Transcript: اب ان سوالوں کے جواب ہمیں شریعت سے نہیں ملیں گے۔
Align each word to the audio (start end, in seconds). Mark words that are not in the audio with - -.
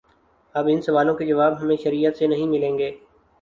اب 0.55 0.67
ان 0.67 0.81
سوالوں 0.81 1.15
کے 1.15 1.25
جواب 1.25 1.61
ہمیں 1.61 1.75
شریعت 1.83 2.15
سے 2.15 2.27
نہیں 2.27 2.47
ملیں 2.47 2.77
گے۔ 2.79 2.91